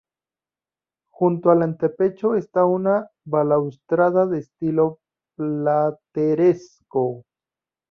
[1.11, 4.97] Junto al antepecho está una balaustrada de estilo
[5.37, 7.21] plateresco.